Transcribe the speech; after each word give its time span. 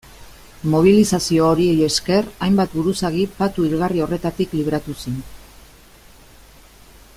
Mobilizazio 0.75 1.43
horiei 1.49 1.75
esker 1.87 2.31
hainbat 2.47 2.73
buruzagi 2.79 3.27
patu 3.41 3.67
hilgarri 3.67 4.03
horretatik 4.07 4.59
libratu 4.61 4.99
zen. 5.05 5.23